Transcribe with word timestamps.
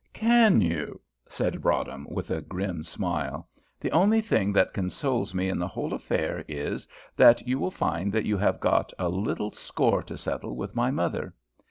"Can 0.13 0.61
you?" 0.61 0.99
said 1.27 1.61
Broadhem, 1.61 2.07
with 2.09 2.31
a 2.31 2.41
grim 2.41 2.81
smile. 2.83 3.47
"The 3.79 3.91
only 3.91 4.19
thing 4.19 4.51
that 4.53 4.73
consoles 4.73 5.35
me 5.35 5.47
in 5.47 5.59
the 5.59 5.67
whole 5.67 5.93
affair 5.93 6.43
is, 6.47 6.87
that 7.15 7.47
you 7.47 7.59
will 7.59 7.69
find 7.69 8.11
that 8.11 8.25
you 8.25 8.35
have 8.37 8.59
got 8.59 8.91
a 8.97 9.09
little 9.09 9.51
score 9.51 10.01
to 10.01 10.17
settle 10.17 10.55
with 10.55 10.73
my 10.73 10.89
mother. 10.89 11.35